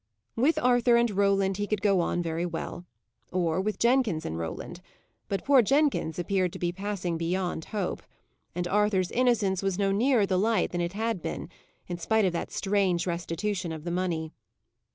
With 0.35 0.57
Arthur 0.57 0.95
and 0.95 1.11
Roland, 1.11 1.57
he 1.57 1.67
could 1.67 1.83
go 1.83 1.99
on 2.01 2.23
very 2.23 2.43
well, 2.43 2.87
or 3.31 3.61
with 3.61 3.77
Jenkins 3.77 4.25
and 4.25 4.35
Roland; 4.35 4.81
but 5.29 5.45
poor 5.45 5.61
Jenkins 5.61 6.17
appeared 6.17 6.53
to 6.53 6.57
be 6.57 6.71
passing 6.71 7.19
beyond 7.19 7.65
hope; 7.65 8.01
and 8.55 8.67
Arthur's 8.67 9.11
innocence 9.11 9.61
was 9.61 9.77
no 9.77 9.91
nearer 9.91 10.25
the 10.25 10.39
light 10.39 10.71
than 10.71 10.81
it 10.81 10.93
had 10.93 11.21
been, 11.21 11.49
in 11.85 11.99
spite 11.99 12.25
of 12.25 12.33
that 12.33 12.49
strange 12.49 13.05
restitution 13.05 13.71
of 13.71 13.83
the 13.83 13.91
money. 13.91 14.33